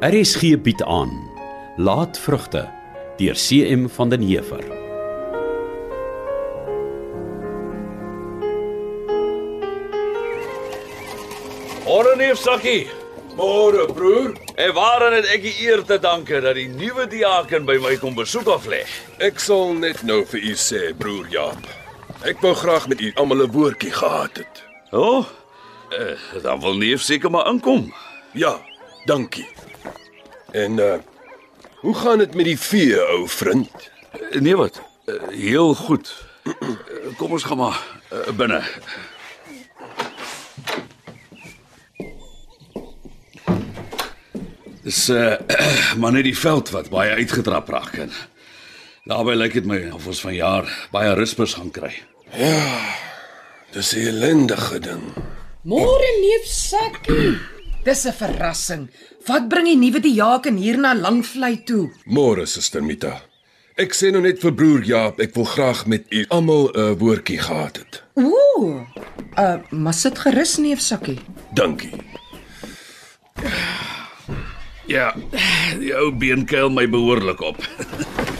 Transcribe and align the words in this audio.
RSG 0.00 0.56
bied 0.64 0.82
aan 0.82 1.10
Laatvrugte 1.76 2.62
deur 3.16 3.34
CM 3.36 3.88
van 3.88 4.08
den 4.08 4.22
Heever. 4.24 4.64
Môre 11.84 12.16
neef 12.16 12.40
Sakkie. 12.40 12.88
Môre 13.36 13.92
broer. 13.92 14.32
En 14.56 14.72
waaraan 14.72 15.18
het 15.20 15.28
ek 15.36 15.44
die 15.44 15.54
eer 15.68 15.84
te 15.84 16.00
danke 16.00 16.40
dat 16.40 16.56
die 16.56 16.70
nuwe 16.72 17.04
diaken 17.04 17.68
by 17.68 17.76
my 17.84 17.98
kom 18.00 18.16
besoek 18.16 18.48
aflê? 18.56 18.86
Ek 19.20 19.36
sal 19.36 19.76
net 19.84 20.00
nou 20.00 20.22
vir 20.32 20.40
u 20.40 20.56
sê 20.56 20.94
broer 20.96 21.28
Jaap. 21.28 21.68
Ek 22.24 22.40
wou 22.40 22.56
graag 22.56 22.88
met 22.88 23.04
u 23.04 23.12
almal 23.20 23.44
'n 23.44 23.52
woordjie 23.52 23.92
gehad 23.92 24.40
het. 24.40 24.64
O, 24.96 25.20
oh, 25.20 25.24
uh, 25.92 26.16
dan 26.40 26.60
wil 26.64 26.80
neef 26.80 27.04
seker 27.04 27.28
maar 27.30 27.52
inkom. 27.52 27.92
Ja, 28.32 28.56
dankie. 29.04 29.60
En 30.50 30.78
uh 30.78 30.94
hoe 31.80 31.94
gaan 31.94 32.18
dit 32.18 32.34
met 32.34 32.44
die 32.44 32.58
vee, 32.58 33.00
ou 33.08 33.28
vriend? 33.28 33.90
Nee 34.30 34.56
wat? 34.56 34.82
Uh, 35.06 35.28
heel 35.28 35.74
goed. 35.74 36.24
Uh, 36.44 36.52
kom 37.16 37.32
ons 37.32 37.42
gaan 37.42 37.56
maar 37.56 37.86
uh, 38.12 38.32
binne. 38.36 38.62
Dis 44.82 45.08
uh 45.08 45.36
maar 46.00 46.12
net 46.12 46.24
die 46.24 46.38
veld 46.38 46.70
wat 46.70 46.90
baie 46.90 47.10
uitgetrap 47.10 47.68
raak 47.68 47.96
en 48.04 48.12
daarbey 49.04 49.34
lyk 49.34 49.56
dit 49.56 49.66
my 49.66 49.80
of 49.96 50.06
ons 50.06 50.20
vanjaar 50.20 50.68
baie 50.92 51.14
ruspers 51.14 51.54
gaan 51.54 51.70
kry. 51.70 51.94
Dis 53.72 53.94
'n 53.94 54.06
ellendige 54.12 54.78
ding. 54.78 55.04
Môre 55.62 56.10
neef 56.20 56.44
Sakkie. 56.44 57.59
Dis 57.84 58.04
'n 58.04 58.12
verrassing. 58.12 58.90
Wat 59.26 59.48
bring 59.48 59.66
die 59.66 59.76
nuwe 59.76 60.00
diaken 60.00 60.56
hier 60.56 60.78
na 60.78 60.94
Langvlei 60.94 61.62
toe? 61.64 61.90
Môre 62.04 62.46
suster 62.46 62.82
Mita. 62.82 63.22
Ek 63.76 63.94
sê 63.94 64.10
nou 64.12 64.20
net 64.20 64.40
vir 64.40 64.52
broer 64.52 64.82
Jaap, 64.84 65.20
ek 65.20 65.34
wil 65.34 65.44
graag 65.44 65.86
met 65.86 66.04
u 66.12 66.24
almal 66.28 66.68
'n 66.74 66.98
woordjie 66.98 67.38
gehad 67.38 67.76
het. 67.76 68.02
Ooh. 68.14 68.84
Uh, 69.38 69.56
maar 69.70 69.94
sit 69.94 70.18
gerus 70.18 70.56
neef 70.56 70.80
Sakkie. 70.80 71.18
Dankie. 71.54 71.92
Ja, 74.86 75.14
die 75.78 75.94
ou 75.94 76.12
been 76.12 76.44
kuil 76.44 76.68
my 76.70 76.88
behoorlik 76.88 77.40
op. 77.40 77.56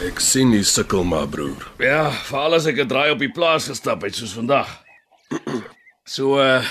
Ek 0.08 0.20
sien 0.20 0.52
u 0.52 0.62
sukkel 0.62 1.04
maar 1.04 1.28
broer. 1.28 1.72
Ja, 1.78 2.10
veral 2.10 2.54
as 2.54 2.66
ek 2.66 2.78
'n 2.78 2.88
draai 2.88 3.10
op 3.10 3.18
die 3.18 3.32
plaas 3.32 3.68
gestap 3.68 4.02
het 4.02 4.14
soos 4.14 4.32
vandag. 4.32 4.84
So 6.04 6.38
uh 6.38 6.64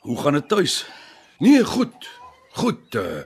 Hoe 0.00 0.20
gaan 0.20 0.32
dit 0.32 0.48
tuis? 0.48 0.86
Nee, 1.40 1.64
goed. 1.64 2.08
Goed. 2.60 2.94
Uh, 2.94 3.24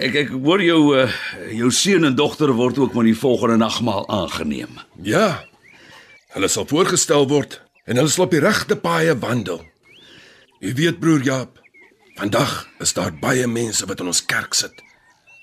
Ek 0.00 0.14
ek 0.14 0.28
hoor 0.30 0.62
jou 0.62 0.80
uh, 0.94 1.08
jou 1.50 1.66
seun 1.74 2.06
en 2.06 2.14
dogter 2.14 2.52
word 2.54 2.78
ook 2.78 2.94
met 2.94 3.08
die 3.10 3.16
volgende 3.18 3.56
nagmaal 3.58 4.06
aangeneem. 4.08 4.78
ja. 5.02 5.44
Hulle 6.30 6.46
sal 6.46 6.62
voorgestel 6.70 7.24
word 7.26 7.56
en 7.90 7.98
hulle 7.98 8.08
sal 8.12 8.28
op 8.28 8.30
die 8.30 8.38
regte 8.44 8.76
paaie 8.78 9.16
wandel. 9.18 9.64
U 10.62 10.70
weet 10.78 11.00
broer 11.02 11.24
Jaap, 11.26 11.56
vandag 12.20 12.52
is 12.78 12.92
daar 12.94 13.10
baie 13.18 13.48
mense 13.50 13.82
wat 13.90 13.98
in 14.00 14.06
ons 14.12 14.20
kerk 14.30 14.54
sit, 14.54 14.78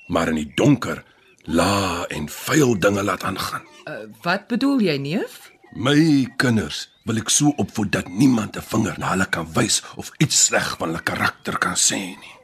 maar 0.07 0.31
in 0.31 0.39
die 0.39 0.53
donker 0.55 1.03
la 1.43 2.05
en 2.07 2.29
vuil 2.31 2.77
dinge 2.79 3.03
laat 3.03 3.25
aangaan. 3.27 3.67
Uh, 3.83 4.07
wat 4.23 4.47
bedoel 4.47 4.79
jy 4.87 4.95
neef? 4.97 5.51
My 5.75 6.27
kinders 6.37 6.87
wil 7.07 7.17
ek 7.21 7.29
so 7.31 7.53
opvoed 7.61 7.91
dat 7.91 8.07
niemand 8.09 8.55
'n 8.57 8.61
vinger 8.61 8.95
na 8.99 9.09
hulle 9.13 9.25
kan 9.29 9.47
wys 9.53 9.81
of 9.95 10.11
iets 10.17 10.45
sleg 10.45 10.77
van 10.77 10.89
hulle 10.89 11.03
karakter 11.03 11.57
kan 11.57 11.75
sê 11.75 11.95
nie. 11.97 12.35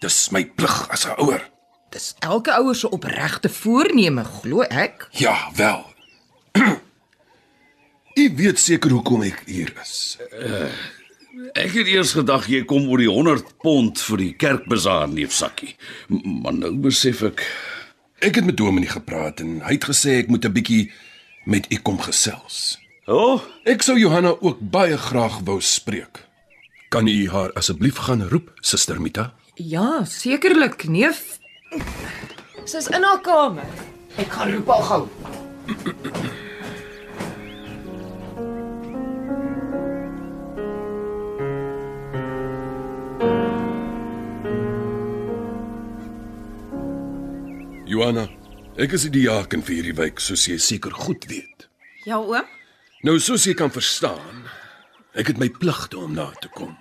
Dis 0.00 0.30
my 0.30 0.44
plig 0.44 0.88
as 0.90 1.06
'n 1.06 1.14
ouer. 1.18 1.42
Dis 1.90 2.14
elke 2.20 2.50
ouer 2.52 2.74
se 2.74 2.88
opregte 2.90 3.48
voorneme, 3.48 4.24
glo 4.24 4.62
ek. 4.62 5.08
Ja, 5.12 5.50
wel. 5.54 5.86
U 8.16 8.34
weet 8.36 8.58
seker 8.58 8.90
hoekom 8.90 9.22
ek 9.22 9.42
hier 9.46 9.72
is. 9.82 10.18
Ek 11.54 11.72
het 11.74 11.86
eers 11.86 12.12
gedag 12.14 12.46
jy 12.46 12.64
kom 12.64 12.88
oor 12.88 12.98
die 12.98 13.10
100 13.10 13.56
pond 13.58 14.00
vir 14.00 14.16
die 14.16 14.32
kerkbazaar 14.38 15.08
neef 15.08 15.32
Sakkie. 15.32 15.74
M- 16.08 16.42
Maar 16.42 16.54
nou 16.54 16.72
besef 16.76 17.22
ek 17.22 17.42
Ek 18.24 18.34
het 18.38 18.44
met 18.46 18.56
Dominee 18.56 18.88
gepraat 18.88 19.40
en 19.40 19.60
hy 19.60 19.72
het 19.74 19.84
gesê 19.84 20.18
ek 20.22 20.28
moet 20.28 20.44
'n 20.46 20.52
bietjie 20.52 20.92
met 21.44 21.66
u 21.72 21.76
kom 21.82 21.98
gesels. 22.00 22.78
O, 23.06 23.16
oh, 23.16 23.40
Ek 23.68 23.82
sou 23.84 23.98
Johanna 23.98 24.32
ook 24.40 24.58
baie 24.60 24.96
graag 24.96 25.40
wou 25.44 25.60
spreek. 25.60 26.24
Kan 26.88 27.06
u 27.08 27.28
haar 27.30 27.52
asseblief 27.52 27.96
gaan 28.06 28.22
roep, 28.28 28.52
Suster 28.60 29.00
Mita? 29.00 29.32
Ja, 29.54 30.04
sekerlik, 30.04 30.88
neef. 30.88 31.38
Sy's 32.64 32.88
in 32.88 33.02
haar 33.04 33.20
kamer. 33.20 33.68
Ek 34.16 34.30
gaan 34.32 34.52
roep 34.54 34.68
haar 34.72 34.82
gou. 34.88 35.08
Johanna, 47.86 48.28
ek 48.76 48.94
is 48.96 49.04
die 49.06 49.20
diaken 49.20 49.62
vir 49.62 49.76
hierdie 49.78 49.96
week, 49.98 50.20
soos 50.22 50.46
jy 50.48 50.58
seker 50.58 50.94
goed 50.96 51.26
weet. 51.30 51.68
Ja, 52.08 52.18
oom. 52.18 52.46
Nou 53.06 53.18
soos 53.22 53.46
jy 53.46 53.54
kan 53.58 53.72
verstaan, 53.72 54.46
ek 55.14 55.30
het 55.30 55.40
my 55.40 55.48
pligte 55.52 56.00
om 56.00 56.14
na 56.16 56.30
te 56.42 56.50
kom. 56.56 56.74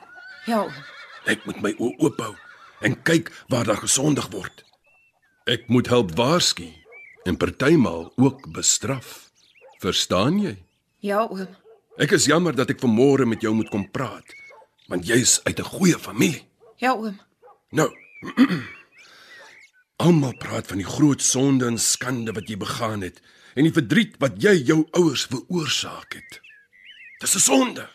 Ja, 0.47 0.63
oom. 0.65 0.83
Ek 1.29 1.45
moet 1.47 1.61
my 1.63 1.71
oë 1.77 1.93
oop 2.03 2.19
hou 2.19 2.33
en 2.83 2.97
kyk 3.07 3.29
waar 3.51 3.67
daar 3.69 3.79
gesondig 3.79 4.27
word. 4.33 4.65
Ek 5.47 5.69
moet 5.71 5.87
help 5.91 6.11
waarsku 6.17 6.67
en 7.27 7.39
partymal 7.39 8.09
ook 8.19 8.49
bestraf. 8.55 9.29
Verstaan 9.83 10.41
jy? 10.41 10.57
Ja, 11.03 11.23
oom. 11.27 11.47
Ek 12.01 12.15
is 12.17 12.25
jammer 12.27 12.55
dat 12.55 12.71
ek 12.73 12.81
vanmôre 12.81 13.27
met 13.29 13.43
jou 13.43 13.53
moet 13.55 13.69
kom 13.71 13.85
praat, 13.91 14.33
want 14.89 15.05
jy's 15.07 15.39
uit 15.45 15.59
'n 15.59 15.71
goeie 15.77 15.99
familie. 15.99 16.43
Ja, 16.81 16.95
oom. 16.95 17.19
Nou. 17.71 17.91
Almal 20.03 20.33
praat 20.35 20.67
van 20.67 20.81
die 20.81 20.87
groot 20.87 21.21
sonde 21.23 21.63
en 21.71 21.77
skande 21.79 22.33
wat 22.35 22.49
jy 22.51 22.57
begaan 22.59 23.05
het 23.05 23.21
en 23.55 23.63
die 23.63 23.71
verdriet 23.71 24.17
wat 24.19 24.35
jy 24.43 24.51
jou 24.67 24.81
ouers 24.99 25.23
veroorsaak 25.31 26.17
het. 26.17 26.39
Dis 27.21 27.35
'n 27.35 27.39
sonde. 27.39 27.87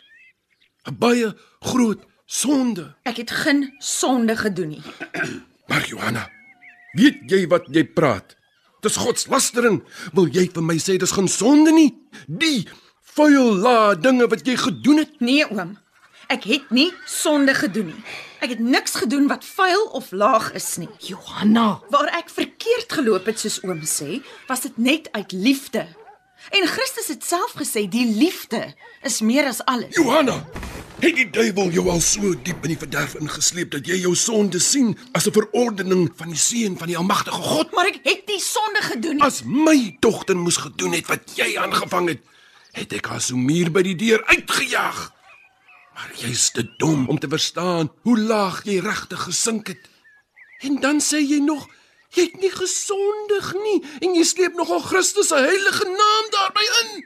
'n 0.89 0.97
Baie 0.97 1.35
groot 1.61 2.01
sonde. 2.25 2.95
Ek 3.03 3.17
het 3.17 3.31
geen 3.31 3.75
sonde 3.77 4.35
gedoen 4.35 4.69
nie. 4.69 4.81
Maar 5.69 5.85
Johanna, 5.85 6.31
weet 6.93 7.29
jy 7.29 7.47
wat 7.47 7.69
jy 7.69 7.85
praat? 7.85 8.35
Dis 8.81 8.95
godslastering. 8.97 9.83
Wil 10.13 10.27
jy 10.33 10.49
vir 10.49 10.63
my 10.63 10.77
sê 10.77 10.97
dis 10.97 11.11
geen 11.11 11.27
sonde 11.27 11.71
nie? 11.71 11.93
Die 12.25 12.67
vuil 13.13 13.53
la 13.53 13.93
dinge 13.93 14.27
wat 14.27 14.47
jy 14.47 14.55
gedoen 14.57 14.97
het? 14.97 15.19
Nee, 15.19 15.45
oom. 15.51 15.77
Ek 16.29 16.43
het 16.45 16.69
nie 16.69 16.91
sonde 17.09 17.55
gedoen 17.57 17.87
nie. 17.89 18.03
Ek 18.39 18.51
het 18.53 18.59
niks 18.61 18.93
gedoen 19.01 19.25
wat 19.27 19.45
vuil 19.45 19.87
of 19.97 20.11
laag 20.13 20.51
is 20.53 20.75
nie. 20.77 20.89
Johanna, 21.01 21.79
Waar 21.89 22.11
ek 22.19 22.29
verkeerd 22.29 22.93
geloop 22.93 23.25
het 23.25 23.41
soos 23.41 23.57
oom 23.65 23.81
sê, 23.89 24.19
was 24.47 24.61
dit 24.61 24.77
net 24.77 25.09
uit 25.17 25.33
liefde. 25.33 25.87
En 26.53 26.67
Christus 26.69 27.09
het 27.09 27.25
self 27.25 27.57
gesê 27.57 27.87
die 27.89 28.05
liefde 28.13 28.75
is 29.01 29.19
meer 29.25 29.49
as 29.49 29.63
alles. 29.65 29.97
Johanna, 29.97 30.37
het 31.01 31.17
die 31.17 31.27
duiwel 31.33 31.73
jou 31.73 31.89
al 31.89 32.01
so 32.05 32.35
diep 32.45 32.61
in 32.61 32.75
die 32.75 32.79
verderf 32.85 33.17
ingesleep 33.17 33.73
dat 33.73 33.89
jy 33.89 33.97
jou 34.05 34.13
sonde 34.15 34.61
sien 34.61 34.93
as 35.17 35.25
'n 35.25 35.33
verordening 35.33 36.11
van 36.15 36.29
die 36.29 36.37
seun 36.37 36.77
van 36.77 36.87
die 36.93 36.97
almagtige 36.97 37.41
God? 37.41 37.73
Maar 37.73 37.87
ek 37.89 37.99
het 38.03 38.27
nie 38.27 38.39
sonde 38.39 38.81
gedoen 38.81 39.15
nie. 39.15 39.23
As 39.25 39.41
my 39.43 39.97
dogter 39.99 40.37
moes 40.37 40.57
gedoen 40.57 40.93
het 40.93 41.07
wat 41.07 41.25
jy 41.35 41.57
aangevang 41.57 42.07
het, 42.07 42.21
het 42.71 42.93
ek 42.93 43.05
haar 43.05 43.21
so 43.21 43.35
muur 43.35 43.71
by 43.71 43.81
die 43.81 43.95
deur 43.95 44.21
uitgejaag. 44.25 45.17
Maar 45.99 46.11
jy's 46.15 46.51
te 46.55 46.63
dom 46.77 47.07
om 47.11 47.17
te 47.19 47.27
verstaan 47.27 47.89
hoe 48.07 48.19
laag 48.19 48.61
jy 48.63 48.77
regtig 48.79 49.19
gesink 49.27 49.67
het. 49.67 49.81
En 50.63 50.77
dan 50.79 51.01
sê 51.03 51.19
jy 51.19 51.41
nog 51.43 51.65
jy 52.15 52.23
het 52.29 52.37
nie 52.39 52.51
gesondig 52.53 53.49
nie 53.59 53.81
en 53.99 54.15
jy 54.15 54.23
sleep 54.23 54.55
nogal 54.55 54.79
Christus 54.79 55.27
se 55.27 55.41
heilige 55.43 55.89
naam 55.89 56.29
daarby 56.31 56.63
in. 56.77 57.03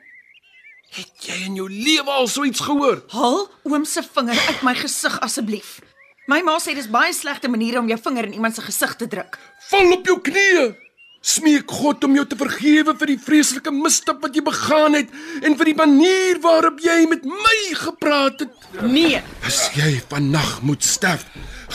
Het 0.93 1.25
jy 1.25 1.39
in 1.47 1.57
jou 1.57 1.65
lewe 1.71 2.13
al 2.19 2.29
so 2.29 2.45
iets 2.45 2.61
gehoor? 2.61 3.01
Haal 3.15 3.49
oom 3.65 3.89
se 3.89 4.05
vinger 4.05 4.37
uit 4.37 4.61
my 4.61 4.75
gesig 4.77 5.17
asseblief. 5.25 5.79
My 6.29 6.43
ma 6.45 6.59
sê 6.61 6.77
dis 6.77 6.91
baie 6.93 7.17
slegte 7.17 7.49
maniere 7.49 7.81
om 7.81 7.89
jou 7.89 7.97
vinger 7.97 8.29
in 8.29 8.37
iemand 8.37 8.55
se 8.55 8.61
gesig 8.61 8.93
te 9.01 9.09
druk. 9.09 9.41
Val 9.71 9.97
op 9.97 10.05
jou 10.05 10.21
knieë. 10.21 10.69
Smeek 11.23 11.71
God 11.71 12.03
om 12.03 12.17
jou 12.17 12.25
te 12.27 12.35
vergewe 12.35 12.91
vir 12.99 13.09
die 13.13 13.19
vreeslike 13.25 13.71
misstap 13.71 14.19
wat 14.25 14.35
jy 14.35 14.41
begaan 14.43 14.97
het 14.97 15.11
en 15.47 15.55
vir 15.55 15.69
die 15.71 15.75
manier 15.79 16.39
waarop 16.43 16.81
jy 16.83 16.97
met 17.07 17.23
my 17.23 17.59
gepraat 17.79 18.43
het. 18.43 18.51
Nee, 18.83 19.21
As 19.47 19.69
jy 19.77 20.01
vannag 20.11 20.57
moet 20.67 20.83
sterf, 20.83 21.23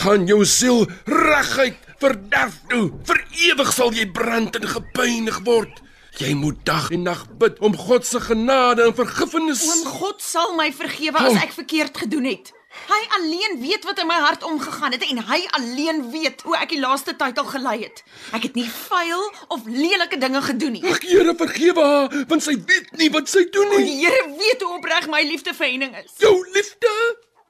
gaan 0.03 0.27
jou 0.29 0.43
siel 0.45 0.85
reguit 1.09 1.81
verderf 1.99 2.59
toe. 2.69 2.91
Vir 3.09 3.23
ewig 3.49 3.73
sal 3.73 3.89
jy 3.97 4.05
brand 4.13 4.55
en 4.61 4.69
gepynig 4.69 5.41
word. 5.49 5.81
Jy 6.19 6.33
moet 6.37 6.61
dag 6.67 6.91
en 6.93 7.03
nag 7.09 7.25
bid 7.41 7.57
om 7.63 7.73
God 7.79 8.05
se 8.05 8.19
genade 8.21 8.85
en 8.85 8.93
vergifnis. 8.93 9.65
oom 9.65 9.85
God 9.97 10.21
sal 10.21 10.53
my 10.57 10.69
vergewe 10.75 11.17
as 11.25 11.41
ek 11.41 11.57
verkeerd 11.57 11.97
gedoen 12.05 12.29
het. 12.29 12.53
Hy 12.69 12.99
alleen 13.17 13.61
weet 13.61 13.83
wat 13.83 13.99
in 13.99 14.07
my 14.07 14.17
hart 14.21 14.43
omgegaan 14.43 14.91
het 14.91 15.01
en 15.09 15.23
hy 15.25 15.39
alleen 15.57 16.11
weet 16.11 16.41
hoe 16.45 16.57
ek 16.57 16.69
die 16.69 16.79
laaste 16.79 17.15
tyd 17.17 17.37
al 17.41 17.47
gelei 17.49 17.77
het. 17.83 18.03
Ek 18.37 18.45
het 18.45 18.57
nie 18.57 18.67
vuil 18.69 19.23
of 19.47 19.65
lelike 19.65 20.17
dinge 20.21 20.41
gedoen 20.41 20.77
nie. 20.77 20.83
Ag 20.85 21.01
Here, 21.01 21.33
vergewe 21.35 21.85
haar, 21.85 22.25
want 22.29 22.45
sy 22.45 22.53
weet 22.69 22.91
nie 23.01 23.09
wat 23.13 23.29
sy 23.29 23.47
doen 23.49 23.73
nie. 23.73 23.81
Die 23.87 23.97
Here 24.05 24.29
weet 24.37 24.61
hoe 24.61 24.75
opreg 24.77 25.09
my 25.09 25.23
liefde 25.25 25.53
vir 25.57 25.71
Henning 25.71 25.97
is. 26.03 26.13
Jou 26.21 26.35
liefde. 26.53 26.93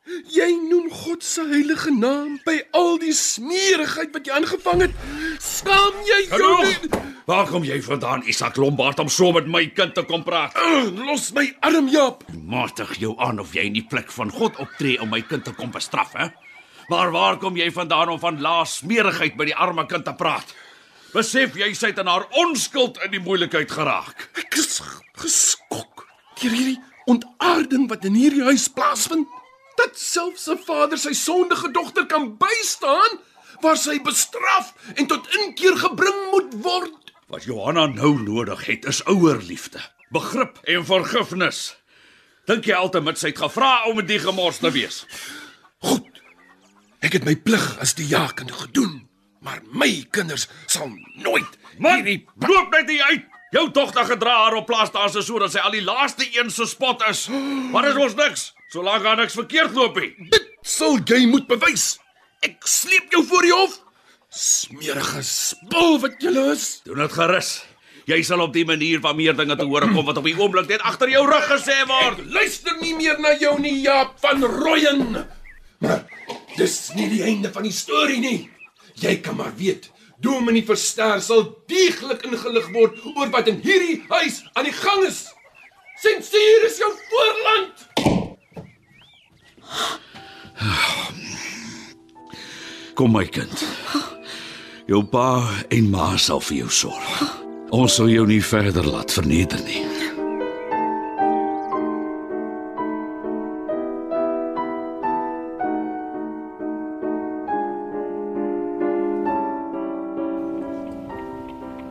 Jy 0.09 0.47
noem 0.69 0.87
God 0.89 1.23
se 1.25 1.43
heilige 1.45 1.91
naam 1.93 2.39
by 2.45 2.55
al 2.77 2.97
die 3.01 3.13
smeerigheid 3.13 4.13
wat 4.15 4.25
jy 4.25 4.33
aangevang 4.39 4.81
het. 4.87 4.95
Skaam 5.43 5.99
jy 6.07 6.19
jou 6.31 6.53
nie? 6.65 6.89
Waar 7.29 7.45
kom 7.45 7.65
jy 7.67 7.77
vandaan, 7.85 8.23
Isak 8.25 8.57
Lombard, 8.57 8.97
om 9.03 9.09
so 9.13 9.29
met 9.35 9.45
my 9.45 9.67
kind 9.77 9.93
te 9.93 10.01
kom 10.09 10.23
praat? 10.25 10.57
Ugh, 10.57 10.89
Los 11.05 11.29
my 11.37 11.45
arm, 11.61 11.91
Jaap. 11.93 12.23
Matig 12.33 12.95
jou 12.97 13.13
aan 13.21 13.41
of 13.43 13.53
jy 13.53 13.67
in 13.69 13.77
die 13.77 13.85
plek 13.85 14.09
van 14.15 14.33
God 14.33 14.57
optree 14.63 14.97
om 15.01 15.13
my 15.13 15.21
kind 15.21 15.45
te 15.45 15.53
kom 15.53 15.69
bestraf, 15.75 16.15
hè? 16.17 16.31
Maar 16.89 17.13
waar 17.13 17.37
kom 17.37 17.57
jy 17.59 17.69
vandaan 17.69 18.15
om 18.15 18.19
van 18.19 18.41
laas 18.41 18.79
smerigheid 18.81 19.37
by 19.37 19.51
die 19.51 19.57
arme 19.57 19.85
kind 19.85 20.07
te 20.09 20.15
praat? 20.17 20.55
Besef 21.13 21.53
jy 21.57 21.69
sy 21.77 21.91
het 21.91 22.01
in 22.01 22.09
haar 22.09 22.25
onskuld 22.41 22.97
in 23.05 23.13
die 23.13 23.21
moeilikheid 23.21 23.69
geraak. 23.69 24.25
Ek 24.41 24.57
is 24.57 24.81
geskok 25.21 26.07
deur 26.41 26.53
hierdie 26.55 26.79
ontaarding 27.09 27.85
wat 27.91 28.05
in 28.09 28.17
hierdie 28.17 28.45
huis 28.49 28.65
plaasvind. 28.73 29.29
Dat 29.79 29.99
selfs 29.99 30.47
'n 30.51 30.59
vader 30.65 30.97
sy 30.97 31.13
sondige 31.13 31.71
dogter 31.71 32.05
kan 32.05 32.37
bystaan 32.37 33.19
waar 33.61 33.77
sy 33.77 34.01
bestraf 34.01 34.73
en 34.95 35.07
tot 35.07 35.27
inkeer 35.35 35.77
gebring 35.77 36.19
moet 36.31 36.53
word. 36.63 37.13
Wat 37.27 37.43
Johanna 37.43 37.85
nou 37.85 38.21
nodig 38.21 38.65
het 38.65 38.85
is 38.85 39.03
ouerliefde, 39.05 39.79
begrip 40.09 40.57
en 40.63 40.85
vergifnis. 40.85 41.77
Dink 42.45 42.65
jy 42.65 42.73
altemat 42.73 43.19
sy 43.19 43.27
het 43.27 43.37
gevra 43.37 43.85
om 43.85 43.95
met 43.95 44.07
die 44.07 44.19
gemors 44.19 44.57
te 44.57 44.71
wees? 44.71 45.05
Goed. 45.79 46.07
Ek 46.99 47.13
het 47.13 47.25
my 47.25 47.35
plig 47.35 47.77
as 47.79 47.93
die 47.93 48.07
jakende 48.07 48.53
gedoen, 48.53 49.07
maar 49.39 49.61
my 49.71 50.07
kinders 50.11 50.47
sal 50.65 50.89
nooit 51.15 51.59
Man, 51.79 52.03
loop 52.35 52.71
net 52.75 52.89
hier 52.89 53.03
uit. 53.03 53.27
Jou 53.49 53.69
dogter 53.71 54.05
gedra 54.05 54.33
haar 54.43 54.53
op 54.59 54.65
plaas 54.65 54.91
daar 54.91 55.09
se 55.09 55.21
sodat 55.25 55.53
sy 55.53 55.61
al 55.63 55.73
die 55.73 55.83
laaste 55.85 56.27
een 56.35 56.51
se 56.51 56.67
spot 56.69 57.01
is. 57.07 57.23
Dit 57.31 57.87
is 57.89 57.99
ons 58.03 58.17
niks, 58.19 58.43
solank 58.73 59.03
daar 59.03 59.17
niks 59.19 59.37
verkeerd 59.37 59.75
loop 59.77 59.97
nie. 59.99 60.13
Dit 60.33 60.47
sal 60.61 60.99
jy 61.09 61.25
moet 61.29 61.47
bewys. 61.49 61.97
Ek 62.45 62.61
sleep 62.67 63.11
jou 63.13 63.23
voor 63.27 63.47
die 63.47 63.53
hof. 63.53 63.79
Smerige 64.29 65.23
spul 65.25 65.97
wat 66.03 66.21
jy 66.21 66.33
is. 66.51 66.79
Doen 66.85 67.01
dit 67.03 67.17
gerus. 67.17 67.51
Jy 68.09 68.21
sal 68.25 68.41
op 68.41 68.53
die 68.55 68.65
manier 68.65 69.01
van 69.03 69.17
meer 69.17 69.35
dinge 69.37 69.57
te 69.57 69.65
hore 69.69 69.89
kom 69.91 70.05
wat 70.07 70.17
op 70.17 70.25
die 70.25 70.37
oomblik 70.37 70.69
net 70.69 70.81
agter 70.87 71.11
jou 71.11 71.25
rug 71.29 71.45
gesê 71.51 71.75
word. 71.89 72.23
Luister 72.33 72.77
nie 72.81 72.95
meer 72.97 73.19
na 73.21 73.35
jou 73.37 73.53
nie, 73.61 73.75
Jaap 73.83 74.15
van 74.23 74.41
Rooyen. 74.45 75.19
Maar 75.83 76.05
dis 76.57 76.77
nie 76.97 77.09
die 77.11 77.21
einde 77.27 77.51
van 77.53 77.67
die 77.67 77.75
storie 77.75 78.19
nie. 78.21 78.39
Jy 78.99 79.19
kan 79.23 79.37
maar 79.37 79.53
weet, 79.57 79.91
Dominee 80.19 80.65
Verster 80.67 81.21
sal 81.23 81.45
deeglik 81.71 82.25
ingelig 82.27 82.71
word 82.73 82.97
oor 83.13 83.29
wat 83.31 83.47
in 83.51 83.61
hierdie 83.63 84.01
huis 84.09 84.41
aan 84.53 84.67
die 84.67 84.75
gang 84.75 85.05
is. 85.07 85.27
Sensuur 86.01 86.65
is 86.67 86.81
jou 86.81 86.91
voorland. 87.11 88.18
Kom 92.93 93.13
my 93.15 93.25
kind. 93.31 93.65
Jou 94.89 95.03
pa 95.07 95.39
en 95.71 95.89
ma 95.91 96.17
sal 96.17 96.41
vir 96.43 96.57
jou 96.63 96.69
sorg. 96.73 97.21
Ons 97.71 97.95
sal 97.99 98.09
jou 98.11 98.25
nie 98.27 98.41
verder 98.43 98.83
laat 98.83 99.13
verneder 99.13 99.61
nie. 99.63 99.85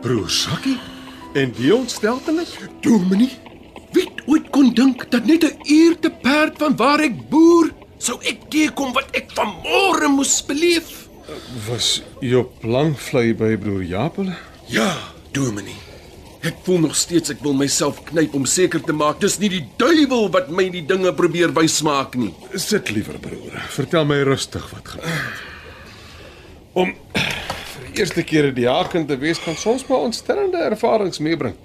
Broer 0.03 0.31
Sakkie 0.31 0.77
en 1.35 1.53
die 1.57 1.73
ontsteltenis? 1.75 2.57
Dominee, 2.85 3.31
wie 3.93 4.05
het 4.05 4.23
ooit 4.27 4.51
kon 4.53 4.75
dink 4.75 5.11
dat 5.11 5.25
net 5.25 5.45
'n 5.45 5.57
uur 5.65 5.99
te 5.99 6.11
perd 6.11 6.59
van 6.59 6.77
waar 6.77 7.01
ek 7.01 7.29
boer, 7.31 7.78
sou 8.09 8.17
ek 8.25 8.47
teekom 8.53 8.95
wat 8.97 9.11
ek 9.17 9.35
vanmôre 9.37 10.09
moes 10.13 10.39
beleef? 10.49 11.09
Was 11.67 11.99
Job 12.25 12.65
Langvlei 12.65 13.35
by 13.37 13.53
broer 13.61 13.85
Japel? 13.85 14.33
Ja, 14.73 14.89
Dominee. 15.37 15.77
Ek 16.47 16.61
voel 16.65 16.85
nog 16.87 16.95
steeds 16.97 17.33
ek 17.35 17.43
wil 17.45 17.57
myself 17.59 17.99
knyp 18.09 18.37
om 18.39 18.47
seker 18.49 18.81
te 18.87 18.95
maak 18.95 19.19
dis 19.21 19.37
nie 19.43 19.51
die 19.53 19.65
duiwel 19.81 20.31
wat 20.33 20.49
my 20.55 20.69
die 20.73 20.85
dinge 20.87 21.11
probeer 21.19 21.53
wysmaak 21.57 22.15
nie. 22.17 22.31
Sit 22.55 22.93
liewer 22.95 23.19
broer. 23.21 23.59
Vertel 23.75 24.07
my 24.09 24.23
rustig 24.29 24.65
wat 24.73 24.95
gebeur. 24.95 25.43
Om 26.79 26.95
vir 27.19 27.89
die 27.91 28.01
eerste 28.01 28.23
keer 28.23 28.49
'n 28.49 28.55
diaken 28.55 29.07
te 29.07 29.19
wees 29.19 29.43
kan 29.43 29.57
soms 29.57 29.85
maar 29.89 30.07
ontstellende 30.09 30.63
ervarings 30.71 31.19
meebring. 31.19 31.57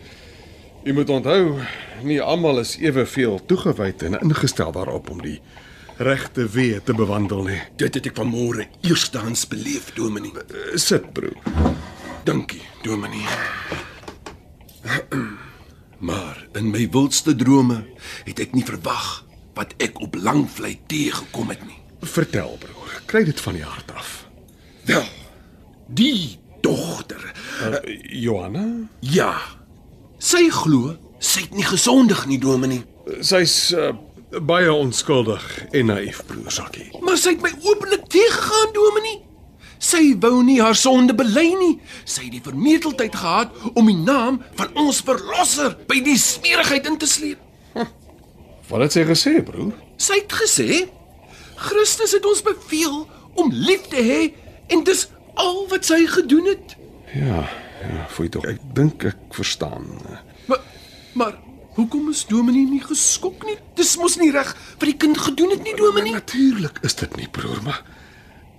Jy 0.83 0.93
moet 0.93 1.09
onthou, 1.09 1.61
nie 2.03 2.19
almal 2.21 2.59
is 2.59 2.75
eweveel 2.77 3.39
toegewyd 3.45 4.03
en 4.03 4.19
ingestel 4.19 4.71
daarop 4.71 5.09
om 5.09 5.21
die 5.21 5.39
regte 6.03 6.45
weë 6.51 6.81
te 6.85 6.93
bewandel 6.97 7.43
nie. 7.47 7.59
Dit 7.79 7.95
het 7.97 8.07
ek 8.11 8.17
vanmôre 8.19 8.67
eerstehands 8.85 9.45
beleef, 9.51 9.91
Dominee. 9.97 10.31
Sit 10.79 11.09
broer. 11.15 11.37
Dankie, 12.27 12.61
Dominee. 12.83 13.27
Maar 16.03 16.47
in 16.59 16.67
my 16.71 16.81
wildste 16.91 17.31
drome 17.39 17.77
het 18.27 18.39
ek 18.43 18.51
nie 18.57 18.65
verwag 18.67 19.23
wat 19.55 19.71
ek 19.83 20.01
op 20.03 20.17
Langvlei 20.19 20.73
teëgekom 20.91 21.53
het 21.53 21.61
nie. 21.63 21.77
Vertel 22.03 22.57
broer, 22.59 22.97
kry 23.07 23.21
dit 23.29 23.39
van 23.39 23.55
die 23.55 23.63
hart 23.63 23.93
af. 23.95 24.09
Wel, 24.89 25.05
die 25.87 26.39
dogter. 26.65 27.23
Uh, 27.63 27.79
Johanna, 28.19 28.65
Ja. 28.99 29.37
Sy 30.23 30.49
glo 30.51 30.97
sy 31.23 31.45
het 31.45 31.55
nie 31.55 31.63
gesondig 31.67 32.25
nie, 32.27 32.39
Dominee. 32.39 32.83
sy's 33.23 33.71
uh, 33.75 33.93
baie 34.41 34.73
onskuldig 34.73 35.43
en 35.71 35.85
naïef 35.91 36.23
broer 36.25 36.51
Sakkie. 36.51 36.89
Maar 37.01 37.19
sy 37.21 37.35
het 37.35 37.43
my 37.45 37.51
openlik 37.61 38.07
teëgegaan, 38.13 38.73
Dominee. 38.73 39.21
Sy 39.83 40.13
wou 40.23 40.37
nie 40.47 40.61
haar 40.61 40.77
sonde 40.79 41.13
bely 41.17 41.49
nie. 41.59 41.73
Sy 42.07 42.29
het 42.29 42.35
die 42.37 42.43
vermetelheid 42.43 43.15
gehad 43.19 43.55
om 43.73 43.89
die 43.91 43.99
naam 43.99 44.39
van 44.59 44.71
ons 44.79 45.01
verlosser 45.03 45.75
by 45.89 45.99
die 46.05 46.17
smerigheid 46.19 46.87
in 46.87 46.97
te 46.97 47.09
sleep. 47.09 47.41
Wat 48.69 48.85
het 48.85 48.95
sy 48.95 49.03
gesê, 49.09 49.33
broer? 49.45 49.73
Sy 49.99 50.21
het 50.21 50.35
gesê 50.39 50.85
Christus 51.63 52.15
het 52.15 52.25
ons 52.25 52.41
beveel 52.45 53.03
om 53.39 53.51
lief 53.53 53.85
te 53.91 54.01
hê 54.03 54.21
en 54.73 54.83
dis 54.87 55.05
al 55.39 55.65
wat 55.71 55.85
sy 55.87 56.03
gedoen 56.09 56.47
het. 56.53 56.75
Ja, 57.13 57.43
ja, 57.83 58.05
voel 58.15 58.31
tog. 58.33 58.47
Ek 58.49 58.61
dink 58.77 59.03
ek 59.11 59.35
verstaan. 59.35 59.85
Maar 60.47 60.63
maar 61.13 61.35
hoekom 61.75 62.09
is 62.11 62.23
Dominee 62.29 62.67
nie 62.69 62.81
geskok 62.83 63.45
nie? 63.47 63.57
Dis 63.77 63.95
mos 63.97 64.17
nie 64.21 64.31
reg 64.33 64.53
wat 64.53 64.87
die 64.87 64.97
kind 64.99 65.17
gedoen 65.17 65.53
het 65.55 65.63
nie, 65.65 65.75
Dominee. 65.77 66.15
Natuurlik 66.17 66.79
is 66.85 66.97
dit 66.99 67.17
nie, 67.19 67.27
broer, 67.31 67.61
maar 67.65 67.81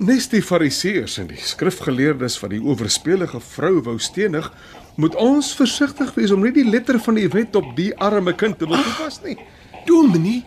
nes 0.04 0.26
die 0.32 0.42
fariseërs 0.42 1.20
en 1.22 1.28
die 1.30 1.40
skrifgeleerdes 1.40 2.36
van 2.42 2.54
die 2.56 2.62
oorspelige 2.62 3.40
vrou 3.54 3.78
wou 3.86 3.96
stenig, 4.02 4.50
moet 4.98 5.14
ons 5.18 5.52
versigtig 5.58 6.12
wees 6.18 6.34
om 6.34 6.42
nie 6.42 6.54
die 6.54 6.66
letter 6.66 6.98
van 7.02 7.18
die 7.18 7.28
wet 7.30 7.56
op 7.58 7.72
die 7.78 7.92
arme 8.02 8.34
kind 8.38 8.58
te 8.58 8.68
wil 8.70 8.82
toepas 8.82 9.20
nie. 9.24 9.38
Dominee, 9.86 10.42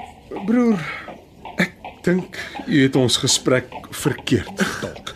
Broer, 0.48 0.82
ek 1.62 1.76
dink 2.04 2.40
jy 2.68 2.88
het 2.88 2.96
ons 3.00 3.20
gesprek 3.24 3.72
verkeerd 3.96 4.56
vertolk. 4.60 5.14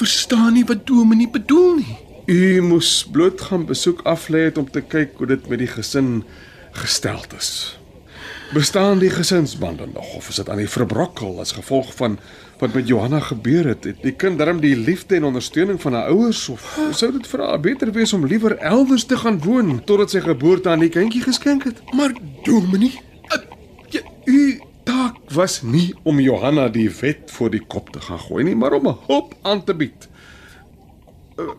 verstaan 0.00 0.54
nie 0.56 0.64
wat 0.64 0.86
Dominee 0.88 1.28
bedoel 1.28 1.74
nie. 1.82 1.96
U 2.30 2.62
moes 2.62 3.08
bloot 3.10 3.40
gaan 3.40 3.64
besoek 3.66 4.04
aflê 4.06 4.44
het 4.46 4.58
om 4.58 4.68
te 4.70 4.80
kyk 4.80 5.16
hoe 5.18 5.26
dit 5.26 5.46
met 5.50 5.58
die 5.58 5.66
gesin 5.66 6.20
gesteld 6.78 7.32
is. 7.34 7.78
Bestaan 8.54 9.00
die 9.02 9.10
gesinsbande 9.10 9.88
nog 9.90 10.12
of 10.14 10.28
is 10.28 10.36
dit 10.38 10.48
aan 10.48 10.60
die 10.62 10.70
verbrokkel 10.70 11.40
as 11.42 11.56
gevolg 11.56 11.88
van 11.98 12.18
wat 12.60 12.76
met 12.76 12.86
Johanna 12.86 13.18
gebeur 13.20 13.66
het? 13.72 13.84
Het 13.84 13.98
die 14.04 14.14
kind 14.14 14.38
darm 14.38 14.60
die 14.62 14.76
liefde 14.76 15.16
en 15.16 15.26
ondersteuning 15.26 15.80
van 15.82 15.96
haar 15.98 16.12
ouers 16.12 16.44
of 16.48 16.66
sou 16.94 17.10
dit 17.16 17.26
vir 17.26 17.42
haar 17.42 17.60
beter 17.60 17.90
wees 17.96 18.12
om 18.14 18.26
liewer 18.26 18.54
elders 18.58 19.04
te 19.10 19.18
gaan 19.18 19.40
woon 19.42 19.80
totdat 19.84 20.14
sy 20.14 20.22
geboorte 20.22 20.70
aan 20.70 20.84
die 20.84 20.92
kindjie 20.94 21.22
geskenk 21.24 21.66
het? 21.66 21.80
Maar 21.96 22.14
Dominee, 22.46 23.00
uh, 23.34 23.40
jy, 23.90 24.04
U 24.30 24.60
taak 24.86 25.18
was 25.34 25.62
nie 25.62 25.88
om 26.02 26.22
Johanna 26.22 26.68
die 26.70 26.86
wet 27.00 27.34
voor 27.34 27.50
die 27.50 27.64
kop 27.66 27.90
te 27.90 28.04
gaan 28.06 28.22
gooi 28.22 28.46
nie, 28.46 28.54
maar 28.54 28.78
om 28.78 28.86
hulp 29.08 29.34
aan 29.42 29.64
te 29.66 29.74
bied. 29.74 30.06
Uh, 31.34 31.50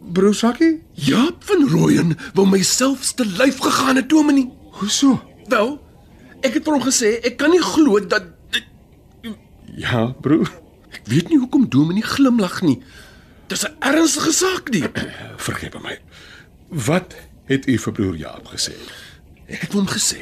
Broer 0.00 0.34
Sakkie, 0.34 0.82
Jaap 0.92 1.44
van 1.44 1.68
Rooyen 1.68 2.16
wou 2.34 2.46
myself 2.48 3.12
te 3.14 3.26
lyf 3.26 3.58
gegaan 3.58 3.96
het, 3.96 4.08
Dominee. 4.08 4.50
hoeso? 4.76 5.20
Wel, 5.48 5.78
ek 6.42 6.54
het 6.54 6.64
vir 6.64 6.72
hom 6.76 6.82
gesê 6.82 7.16
ek 7.24 7.36
kan 7.36 7.50
nie 7.50 7.62
glo 7.62 8.00
dat 8.00 8.22
Ja, 9.76 10.06
broer. 10.20 10.48
ek 10.92 11.02
weet 11.06 11.28
nie 11.28 11.38
hoekom 11.38 11.68
Dominee 11.68 12.02
glimlag 12.02 12.62
nie. 12.62 12.78
Dis 13.48 13.64
'n 13.64 13.74
ernstige 13.80 14.32
saak 14.32 14.70
nie. 14.70 14.84
Vergewe 15.46 15.80
my. 15.82 15.98
Wat 16.68 17.14
het 17.44 17.66
u 17.68 17.78
vir 17.78 17.92
broer 17.92 18.16
Jaap 18.16 18.46
gesê? 18.46 18.72
Ek 19.48 19.60
het 19.60 19.72
hom 19.72 19.86
gesê 19.86 20.18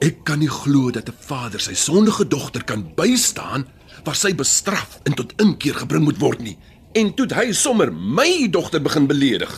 Ek 0.00 0.24
kan 0.24 0.38
nie 0.38 0.48
glo 0.48 0.90
dat 0.90 1.08
'n 1.08 1.14
vader 1.20 1.60
sy 1.60 1.74
sondige 1.74 2.26
dogter 2.28 2.64
kan 2.64 2.92
bystaan 2.94 3.66
waar 4.04 4.14
sy 4.14 4.34
bestraf 4.34 5.00
en 5.04 5.14
tot 5.14 5.32
inkeer 5.40 5.74
gebring 5.74 6.04
moet 6.04 6.18
word 6.20 6.40
nie. 6.40 6.58
En 6.96 7.12
toe 7.14 7.26
hy 7.36 7.50
sommer 7.52 7.92
my 7.92 8.46
dogter 8.50 8.82
begin 8.82 9.06
beledig. 9.10 9.52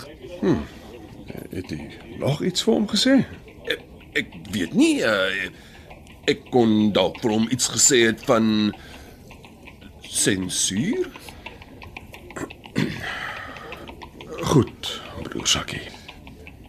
Het 1.55 1.71
jy 1.71 1.81
nog 2.19 2.43
iets 2.43 2.65
vir 2.67 2.75
hom 2.75 2.89
gesê? 2.91 3.15
Ek, 3.71 3.85
ek 4.19 4.35
weet 4.55 4.75
nie, 4.75 4.99
uh, 5.07 5.51
ek 6.31 6.49
kon 6.53 6.91
dalk 6.97 7.21
vir 7.23 7.37
hom 7.37 7.47
iets 7.55 7.71
gesê 7.71 8.03
het 8.09 8.25
van 8.27 8.73
sensuur. 10.03 11.07
Goed, 14.49 14.93
broer 15.29 15.49
Sakkie. 15.49 15.85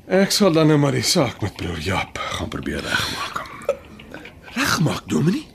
Ek 0.10 0.34
sal 0.34 0.54
dan 0.54 0.70
nou 0.70 0.80
maar 0.82 0.98
die 0.98 1.06
saak 1.06 1.42
met 1.46 1.58
broer 1.58 1.82
Jaap 1.86 2.18
gaan 2.38 2.50
probeer 2.50 2.82
regmaak. 2.86 3.46
Regmaak, 4.56 5.06
Dominee. 5.10 5.46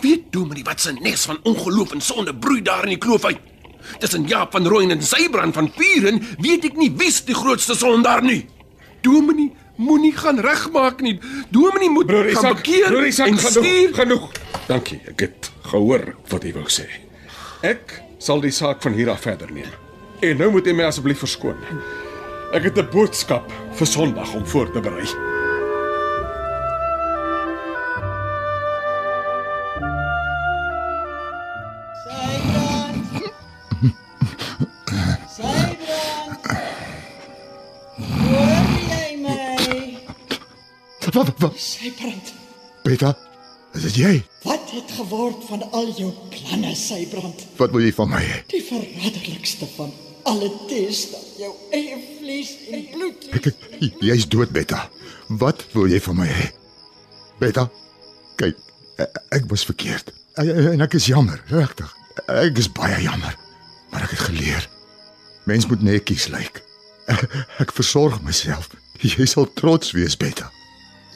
Weet 0.00 0.32
Dominee 0.32 0.64
wat 0.64 0.80
se 0.80 0.92
nes 0.92 1.24
van 1.28 1.40
ongeloof 1.42 1.92
en 1.96 2.04
sonde 2.04 2.34
broei 2.34 2.62
daar 2.62 2.88
in 2.88 2.96
die 2.96 3.04
kloof 3.04 3.24
uit? 3.28 3.47
Tussen 3.98 4.26
Jaap 4.30 4.52
van 4.52 4.66
Rooyen 4.66 4.90
en 4.90 5.02
Sybrand 5.02 5.54
van 5.54 5.72
Vuren 5.76 6.20
weet 6.38 6.64
ek 6.64 6.76
nie 6.76 6.90
wie's 6.96 7.24
die 7.24 7.34
grootste 7.34 7.74
sondaar 7.74 8.22
nie. 8.22 8.46
Dominee, 9.02 9.52
moenie 9.76 10.12
gaan 10.16 10.38
regmaak 10.42 11.00
nie. 11.00 11.18
Dominee 11.50 11.90
moet 11.90 12.06
Broer 12.06 12.30
gaan 12.30 12.52
Isak, 12.52 12.56
bekeer 12.62 12.86
broer 12.86 13.06
Isak, 13.06 13.26
en 13.26 13.38
genoeg, 13.38 13.50
stuur. 13.64 13.94
genoeg. 13.94 14.28
Dankie, 14.68 15.00
ek 15.08 15.20
het 15.20 15.50
gehoor 15.70 16.14
wat 16.30 16.42
jy 16.44 16.52
wou 16.52 16.66
sê. 16.70 16.86
Ek 17.62 18.02
sal 18.18 18.40
die 18.40 18.50
saak 18.54 18.82
van 18.82 18.92
hier 18.92 19.10
af 19.10 19.20
verder 19.26 19.50
neem. 19.52 19.70
En 20.22 20.36
nou 20.38 20.50
moet 20.50 20.66
jy 20.66 20.72
my 20.74 20.84
asseblief 20.90 21.18
verskoon. 21.18 21.58
Ek 22.52 22.62
het 22.64 22.78
'n 22.78 22.88
boodskap 22.90 23.52
vir 23.74 23.86
Sondag 23.86 24.34
om 24.34 24.46
voor 24.46 24.70
te 24.72 24.80
berei. 24.80 25.06
Wat 41.12 41.38
wat 41.38 41.56
Sy 41.60 41.90
brand. 41.96 42.32
Beta, 42.84 43.14
is 43.76 43.82
dit 43.88 43.96
jy? 44.02 44.12
Wat 44.44 44.70
het 44.74 44.90
geword 44.98 45.44
van 45.48 45.62
al 45.76 45.88
jou 45.96 46.10
planne, 46.32 46.74
sy 46.76 47.06
brand? 47.10 47.44
Wat 47.56 47.72
wil 47.74 47.84
jy 47.86 47.92
van 47.96 48.10
my 48.12 48.20
hê? 48.24 48.38
Die 48.52 48.62
verraderlikste 48.64 49.68
van 49.76 49.92
alle 50.28 50.50
teste, 50.68 51.16
jou 51.40 51.50
eie 51.72 51.96
vlees 52.18 52.50
en 52.72 52.84
bloed. 52.92 53.28
Ek 53.38 53.46
ek- 53.52 54.00
jy's 54.04 54.26
dood, 54.28 54.52
Beta. 54.52 54.88
Wat 55.40 55.64
wil 55.72 55.88
jy 55.88 56.00
van 56.04 56.16
my 56.20 56.26
hê? 56.28 56.48
Beta, 57.40 57.68
kyk, 58.40 58.56
ek, 58.98 59.20
ek 59.38 59.48
was 59.52 59.64
verkeerd. 59.64 60.12
Ek, 60.36 60.48
en 60.74 60.84
ek 60.84 60.94
is 60.98 61.06
jammer, 61.08 61.40
regtig. 61.48 61.94
Ek 62.28 62.58
is 62.58 62.68
baie 62.72 63.00
jammer. 63.02 63.36
Maar 63.92 64.04
ek 64.04 64.10
het 64.16 64.26
geleer. 64.28 64.68
Mens 65.48 65.66
moet 65.70 65.82
netjies 65.82 66.28
lyk. 66.28 66.60
Ek, 67.08 67.24
ek 67.64 67.72
versorg 67.72 68.20
myself. 68.22 68.68
Jy 69.00 69.24
sal 69.30 69.46
trots 69.56 69.94
wees, 69.96 70.16
Beta. 70.18 70.50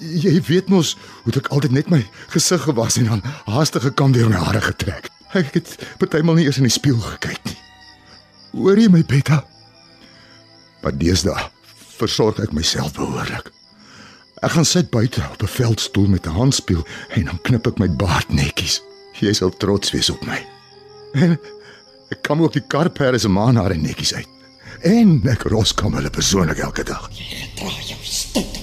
Jy 0.03 0.41
weet 0.49 0.69
mos 0.69 0.97
hoe 1.23 1.33
ek 1.39 1.49
altyd 1.55 1.73
net 1.77 1.91
my 1.91 2.03
gesig 2.33 2.65
gewas 2.67 2.99
en 2.99 3.09
dan 3.11 3.25
haastige 3.47 3.93
kam 3.95 4.13
deur 4.13 4.29
my 4.29 4.41
hare 4.43 4.61
getrek. 4.61 5.09
Ek 5.33 5.55
het 5.55 5.77
partymal 5.99 6.37
nie 6.37 6.45
eers 6.49 6.59
in 6.61 6.67
die 6.69 6.75
spieël 6.75 7.01
gekyk 7.01 7.41
nie. 7.47 7.59
Hoor 8.53 8.79
jy 8.79 8.89
my, 8.93 9.01
Beta? 9.09 9.45
Maar 10.83 10.97
deesdae 10.99 11.49
versorg 11.97 12.41
ek 12.43 12.53
myself 12.53 12.93
behoorlik. 12.99 13.53
Ek 14.43 14.57
gaan 14.57 14.67
sit 14.67 14.91
buite 14.91 15.23
op 15.31 15.43
'n 15.43 15.55
veldstoel 15.57 16.09
met 16.09 16.27
'n 16.27 16.35
handspieël 16.35 16.85
en 17.17 17.25
dan 17.25 17.41
knip 17.43 17.67
ek 17.67 17.79
my 17.79 17.89
baard 17.89 18.29
netjies. 18.29 18.83
Jy 19.21 19.33
sal 19.33 19.51
trots 19.57 19.91
wees 19.91 20.11
op 20.11 20.27
my. 20.27 20.47
En 21.13 21.39
ek 22.11 22.23
kam 22.23 22.43
ook 22.43 22.53
die 22.53 22.67
karperde 22.67 23.19
se 23.19 23.29
maanhare 23.29 23.75
netjies 23.75 24.15
uit. 24.15 24.29
En 24.83 25.23
ek 25.29 25.43
roskam 25.43 25.95
hulle 25.95 26.11
persoonlik 26.11 26.59
elke 26.59 26.83
dag. 26.83 27.09
Jy 27.13 27.25
gedra 27.25 27.71
jou 27.87 27.99
brand. 28.33 28.62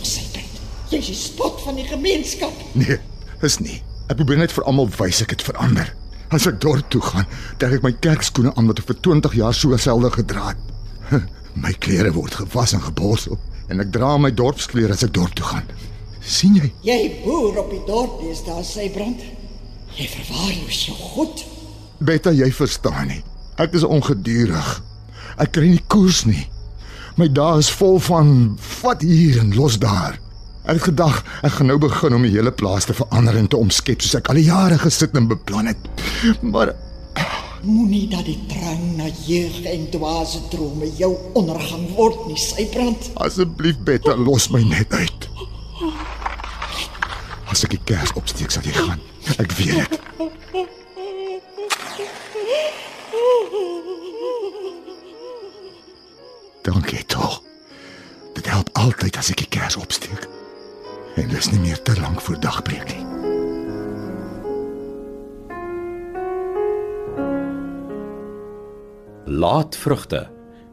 Jy's 0.89 1.09
die 1.11 1.17
spot 1.17 1.61
van 1.61 1.77
die 1.77 1.85
gemeenskap. 1.85 2.53
Nee, 2.73 2.97
is 3.45 3.59
nie. 3.61 3.79
Ek 4.09 4.17
probeer 4.17 4.39
net 4.41 4.53
vir 4.55 4.65
almal 4.69 4.89
wys 4.97 5.21
ek 5.21 5.35
het 5.35 5.43
verander. 5.45 5.91
As 6.33 6.47
ek 6.49 6.59
dorp 6.61 6.89
toe 6.93 7.01
gaan, 7.01 7.27
trek 7.61 7.77
ek 7.77 7.85
my 7.85 7.91
kerkskoene 8.05 8.53
aan 8.57 8.69
wat 8.69 8.81
ek 8.81 8.89
vir 8.89 8.97
20 9.07 9.37
jaar 9.37 9.53
so 9.57 9.77
selfde 9.81 10.11
gedra 10.17 10.51
het. 10.51 10.65
My 11.63 11.73
klere 11.81 12.11
word 12.13 12.35
gewas 12.37 12.73
en 12.77 12.81
geborsel 12.85 13.37
en 13.69 13.81
ek 13.81 13.89
dra 13.93 14.15
my 14.21 14.29
dorpsklere 14.33 14.93
as 14.93 15.03
ek 15.05 15.13
dorp 15.17 15.33
toe 15.37 15.45
gaan. 15.45 15.65
sien 16.21 16.55
jy? 16.57 16.69
Jy 16.85 16.97
boer 17.23 17.57
op 17.61 17.69
die 17.73 17.81
dorp 17.87 18.21
is 18.29 18.43
daar 18.45 18.63
sy 18.65 18.89
brand. 18.93 19.21
Jy 19.97 20.05
verwaarloos 20.09 20.79
jou 20.85 20.95
goed. 21.13 21.43
Betta, 21.99 22.31
jy 22.31 22.49
verstaan 22.53 23.09
nie. 23.09 23.21
Ek 23.57 23.73
is 23.73 23.83
ongedurig. 23.83 24.69
Ek 25.41 25.51
kry 25.57 25.73
nie 25.73 25.83
koers 25.87 26.23
nie. 26.29 26.45
My 27.17 27.27
dae 27.27 27.59
is 27.59 27.69
vol 27.73 27.97
van 28.05 28.55
vat 28.81 29.01
hier 29.03 29.41
en 29.41 29.55
los 29.57 29.79
daar. 29.81 30.19
Ek 30.69 30.75
het 30.77 30.83
gedag 30.91 31.23
ek 31.41 31.55
gaan 31.57 31.71
nou 31.71 31.79
begin 31.81 32.13
om 32.13 32.21
die 32.21 32.35
hele 32.35 32.51
plaas 32.53 32.85
te 32.85 32.93
verander 32.93 33.33
en 33.39 33.47
te 33.49 33.57
omskep 33.57 34.03
soos 34.05 34.19
ek 34.19 34.27
al 34.29 34.37
die 34.37 34.45
jare 34.45 34.77
gesit 34.77 35.15
en 35.17 35.25
beplan 35.31 35.71
het. 35.71 35.87
Maar 36.45 36.75
Moenie 37.65 38.05
dat 38.07 38.23
die 38.23 38.37
drang 38.47 38.83
na 38.95 39.09
jeug 39.25 39.57
en 39.65 39.89
dwaase 39.91 40.39
drome 40.53 40.87
jou 40.95 41.09
ondergang 41.35 41.89
word 41.97 42.21
nie, 42.29 42.37
sy 42.37 42.69
brand. 42.71 43.09
asseblief 43.25 43.81
Betta, 43.83 44.13
los 44.15 44.47
my 44.53 44.61
net 44.63 44.93
uit. 44.93 45.27
As 47.49 47.65
ek 47.65 47.73
die 47.75 47.81
kers 47.89 48.13
opsteek, 48.15 48.53
sal 48.53 48.63
jy 48.63 48.77
gaan. 48.77 49.01
Ek 49.41 49.51
weet 49.57 49.75
dit. 49.81 49.99
Dankie 56.69 57.03
tog. 57.11 57.41
Dit 58.37 58.47
help 58.47 58.69
altyd 58.77 59.17
as 59.17 59.33
ek 59.33 59.43
die 59.49 59.55
kers 59.59 59.75
opsteek. 59.75 60.38
En 61.19 61.27
dis 61.27 61.49
nie 61.51 61.59
meer 61.59 61.79
te 61.83 61.95
lank 61.99 62.21
voor 62.23 62.37
dagbreek 62.39 62.93
nie. 62.93 63.05
Laatvrugte 69.39 70.27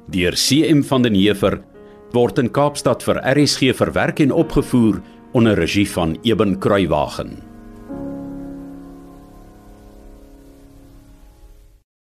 deur 0.07 0.39
CM 0.39 0.85
van 0.87 1.03
den 1.03 1.19
Heever 1.19 1.59
word 2.15 2.39
in 2.39 2.53
Kaapstad 2.55 3.03
vir 3.03 3.19
RSG 3.35 3.75
verwerk 3.75 4.23
en 4.23 4.33
opgevoer 4.33 5.03
onder 5.35 5.59
regie 5.59 5.89
van 5.91 6.15
Eben 6.23 6.59
Kruiwagen. 6.63 7.46